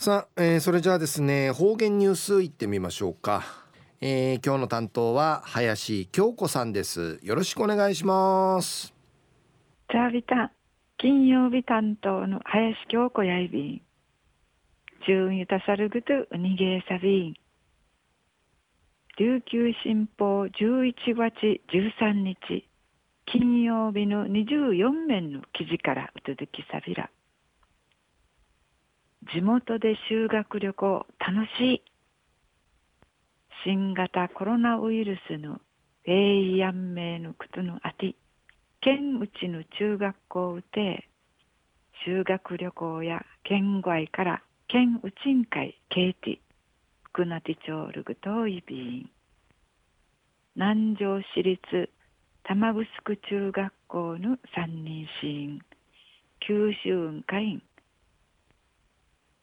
[0.00, 3.42] さあ、えー、それじゃあですね方言ニュースいってみましょうか、
[4.00, 7.18] えー、今日の担当は林京子さんです。
[7.20, 8.94] よろしくお願いします。
[9.90, 10.52] じゃあビタ
[10.98, 13.82] 金曜日担当の林京子やいびん。
[15.04, 17.34] 中ゆたさるぐとうにげさびん。
[19.18, 22.68] 琉球新報11月13日
[23.26, 27.10] 金曜日の24面の記事からうつづきさびら。
[29.22, 31.82] 地元で修学旅行楽しい。
[33.64, 35.60] 新型コロナウイルスの
[36.04, 38.14] フェイヤンメのことのあて
[38.80, 41.08] 県内の中学校うて
[42.04, 46.38] 修学旅行や県外から県内委員会ケーティ
[47.02, 49.10] 福名町ルグトイビン
[50.54, 51.90] 南城市立
[52.44, 55.58] 玉城中学校の三人シーン
[56.40, 57.62] 九州運会員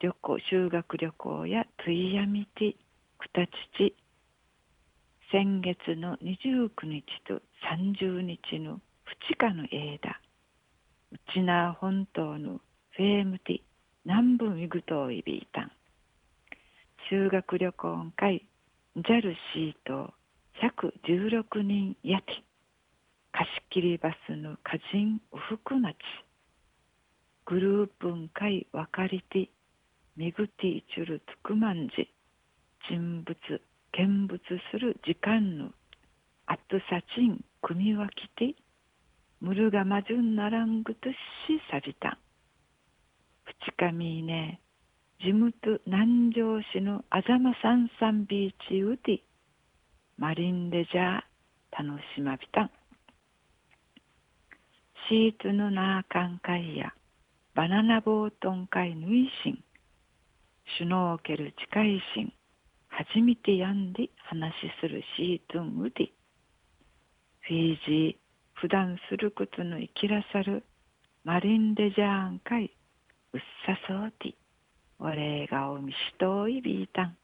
[0.00, 2.76] 旅行修学旅行やついやみて
[3.18, 3.50] くたち。
[3.76, 3.94] ち
[5.32, 7.40] 先月の29日と
[7.72, 8.80] 30日の
[9.30, 10.20] 2日の間
[11.12, 13.60] うちな本島のフェームティ
[14.04, 15.72] 南部ミグトイビータン
[17.10, 18.46] 修学旅行会
[18.96, 20.14] JAL シート
[20.62, 22.46] 116人やて。
[23.36, 25.98] 貸し切りバスの歌人ウフクナチ
[27.44, 29.50] グループン会分かりて
[30.16, 32.08] めぐていちゅるつくまんじ
[32.88, 33.36] 人物
[33.92, 34.40] 見物
[34.72, 35.70] する時間の
[36.46, 38.54] あっとさちん組み分けて
[39.40, 41.16] むるがまじゅんならんぐとし
[41.70, 42.08] さびた。
[42.08, 42.18] ん
[43.44, 44.60] ふちかみね
[45.20, 49.22] 地元南城市のあざまさんさんビーチうて
[50.16, 52.62] マリンレジャー楽しまびた。
[52.62, 52.70] ん
[55.10, 56.92] シートのなあかんかいや
[57.54, 59.65] バナナボートン会ぬいしん
[60.74, 62.32] シュノーケル近いしん
[62.88, 66.08] 初めてやんで話するシートンウディ。
[67.40, 70.64] フィージー普段することの生きらさる
[71.24, 72.70] マリンレジャーンかい
[73.32, 74.34] うっさそうて
[74.98, 77.16] お礼がおみしといビータン。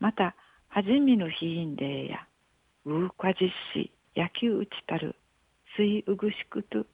[0.00, 0.34] また
[0.68, 2.26] はじめの日んでや
[2.84, 5.14] ウーカ実施野球打ちたる
[5.76, 6.84] 水うぐしくと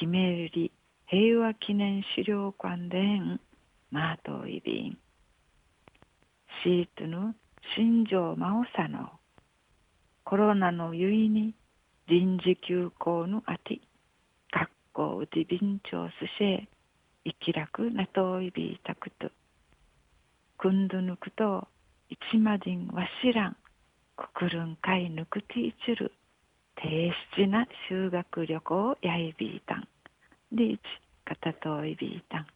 [0.00, 0.72] ひめゆり
[1.06, 3.40] 平和記念資料館でん。
[3.92, 4.98] マートイビン
[6.62, 7.34] シートの
[7.74, 9.10] 新庄真央さの
[10.22, 11.54] コロナのゆいに
[12.08, 13.80] 臨時休校のあて
[14.52, 16.68] 学校うて便長すせ
[17.24, 19.30] 生き楽なといびいたくと。
[20.56, 21.66] くんどぬくと
[22.08, 23.56] 一まじんわしらん
[24.16, 26.12] くくるんかいぬくていちる
[26.76, 29.88] 低質な修学旅行やいびいたん。
[30.52, 30.80] でいち
[31.24, 32.46] かたといびいたん。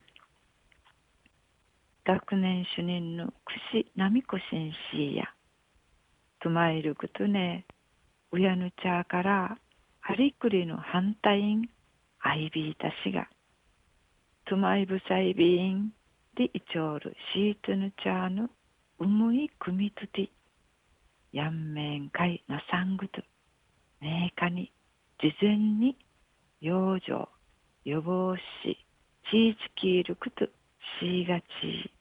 [2.07, 3.33] 学年主任の
[3.73, 5.25] 串波子先生や
[6.43, 7.65] とまいることね
[8.31, 9.57] うやぬちゃから
[10.01, 11.67] はりくりの反対ん
[12.21, 13.27] あいびいたしが
[14.45, 15.93] とまいぶさいびん
[16.37, 18.51] でいちょうるしーとぬちゃの
[18.99, 20.29] うむいくみつて
[21.33, 23.23] やんめんかいなさんぐと
[24.03, 24.71] めいかに
[25.23, 25.97] 事前に
[26.61, 27.29] 養生
[27.87, 28.77] 予防し
[29.31, 30.45] ちいちきいるくと
[31.01, 31.94] しがち。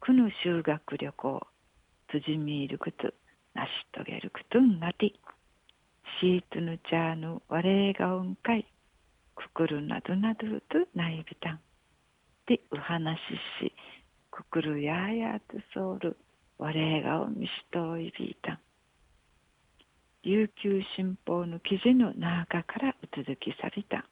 [0.00, 1.46] くぬ修学旅行
[2.10, 3.12] つじみいること
[3.54, 5.12] なしとげることんがて
[6.20, 8.66] シートぬちゃぬわれがうんかい
[9.34, 11.60] くくるなどなどとないびたん
[12.46, 13.18] でうはなし
[13.60, 13.72] し
[14.30, 16.16] くくるややとそうる
[16.58, 18.58] われがおみしといびいたん。
[20.24, 23.98] 琉球新報の記事の中からうつづきさびた。
[23.98, 24.04] ん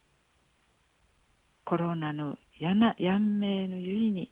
[1.65, 4.31] コロナのやなやんめいのゆいに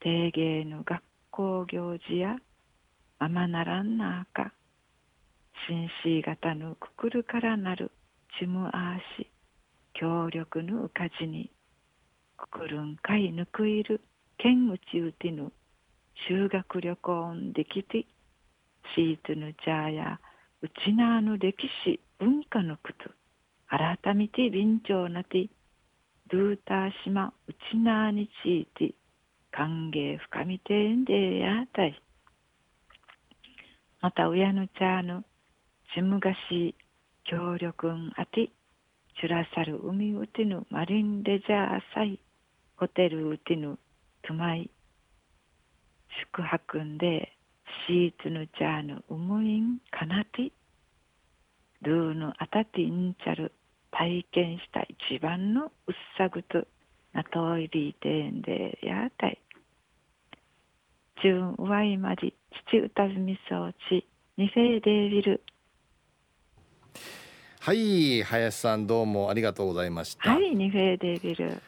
[0.00, 2.36] 定芸の学校行事や
[3.18, 4.52] ままならんなあか
[5.66, 7.90] 紳士型のくくるからなる。
[8.38, 9.30] ちむあし。
[9.92, 11.50] 協力のうかじに。
[12.36, 14.00] くくるんかいぬくいる。
[14.38, 15.52] けんうちうてぬ。
[16.28, 18.06] 修学旅行んできて。
[18.94, 20.18] シートぬちゃや
[20.62, 22.00] うちなあの歴史。
[22.18, 23.10] 文化のこと。
[23.68, 25.48] 改めて便長なて。
[26.30, 27.32] ドゥーター島。
[27.46, 28.94] うちなあについて。
[29.52, 32.00] 歓迎深みてんでやたい。
[34.00, 35.24] また親の茶の
[35.94, 36.74] ちむがし
[37.24, 38.50] 協力んあて、
[39.20, 42.18] ちゅらさる海うてぬマリンレジャーサイ、
[42.76, 43.78] ホテルうてぬ
[44.22, 44.70] とまい、
[46.32, 47.32] 宿泊んで
[47.86, 50.52] シーツの茶のうむいんかなて、
[51.82, 53.52] ルーのあたてんちゃる
[53.90, 56.66] 体験した一番のうっさぐと、
[57.20, 59.38] なといびいてんでやたい。
[61.22, 62.34] 中上井まり
[62.70, 64.06] 父歌みそうち
[64.38, 65.42] ニフェーデービル。
[67.60, 70.30] はい林さんどうもありがとうございました。
[70.30, 71.62] はいニフェーデービル